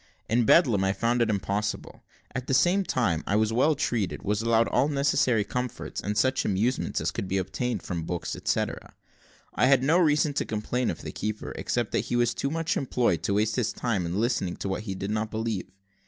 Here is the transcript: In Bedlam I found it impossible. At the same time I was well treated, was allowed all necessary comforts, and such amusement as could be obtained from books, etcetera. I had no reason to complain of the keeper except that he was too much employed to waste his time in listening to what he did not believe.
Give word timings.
In 0.27 0.45
Bedlam 0.45 0.83
I 0.83 0.93
found 0.93 1.21
it 1.21 1.29
impossible. 1.29 2.01
At 2.33 2.47
the 2.47 2.55
same 2.55 2.83
time 2.83 3.23
I 3.27 3.35
was 3.35 3.53
well 3.53 3.75
treated, 3.75 4.23
was 4.23 4.41
allowed 4.41 4.67
all 4.69 4.87
necessary 4.87 5.43
comforts, 5.43 6.01
and 6.01 6.17
such 6.17 6.43
amusement 6.43 6.99
as 6.99 7.11
could 7.11 7.27
be 7.27 7.37
obtained 7.37 7.83
from 7.83 8.01
books, 8.05 8.35
etcetera. 8.35 8.95
I 9.53 9.67
had 9.67 9.83
no 9.83 9.99
reason 9.99 10.33
to 10.33 10.43
complain 10.43 10.89
of 10.89 11.03
the 11.03 11.11
keeper 11.11 11.51
except 11.55 11.91
that 11.91 12.05
he 12.09 12.15
was 12.15 12.33
too 12.33 12.49
much 12.49 12.75
employed 12.77 13.21
to 13.21 13.35
waste 13.35 13.57
his 13.57 13.71
time 13.71 14.07
in 14.07 14.19
listening 14.19 14.55
to 14.55 14.67
what 14.69 14.85
he 14.85 14.95
did 14.95 15.11
not 15.11 15.29
believe. 15.29 15.69